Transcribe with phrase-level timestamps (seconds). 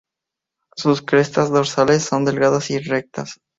[0.75, 3.37] Sus crestas dorsales son delgadas y rectas.